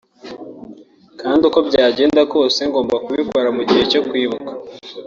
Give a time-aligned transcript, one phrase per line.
[1.21, 4.51] kandi uko byagenda kose ngomba kubikora mu gihe cyo kwibuka